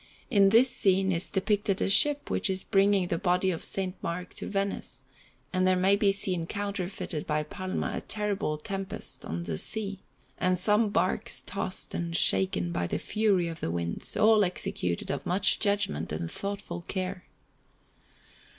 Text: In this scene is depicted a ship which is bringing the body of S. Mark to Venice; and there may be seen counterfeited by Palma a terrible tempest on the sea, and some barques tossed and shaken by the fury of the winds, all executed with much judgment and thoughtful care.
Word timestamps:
In 0.31 0.49
this 0.49 0.67
scene 0.67 1.11
is 1.11 1.29
depicted 1.29 1.79
a 1.79 1.87
ship 1.87 2.31
which 2.31 2.49
is 2.49 2.63
bringing 2.63 3.05
the 3.05 3.19
body 3.19 3.51
of 3.51 3.61
S. 3.61 3.89
Mark 4.01 4.33
to 4.33 4.47
Venice; 4.49 5.03
and 5.53 5.67
there 5.67 5.75
may 5.75 5.95
be 5.95 6.11
seen 6.11 6.47
counterfeited 6.47 7.27
by 7.27 7.43
Palma 7.43 7.91
a 7.93 8.01
terrible 8.01 8.57
tempest 8.57 9.23
on 9.23 9.43
the 9.43 9.59
sea, 9.59 9.99
and 10.39 10.57
some 10.57 10.89
barques 10.89 11.43
tossed 11.45 11.93
and 11.93 12.17
shaken 12.17 12.71
by 12.71 12.87
the 12.87 12.97
fury 12.97 13.47
of 13.47 13.59
the 13.59 13.69
winds, 13.69 14.17
all 14.17 14.43
executed 14.43 15.11
with 15.11 15.23
much 15.27 15.59
judgment 15.59 16.11
and 16.11 16.31
thoughtful 16.31 16.81
care. 16.87 17.25